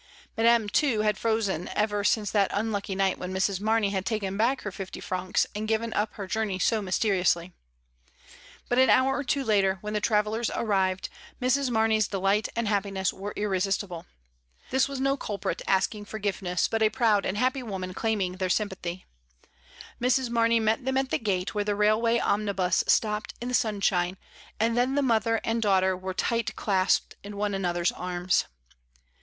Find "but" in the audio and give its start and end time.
8.67-8.79, 16.67-16.81